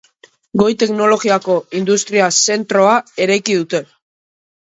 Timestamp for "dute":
3.61-3.83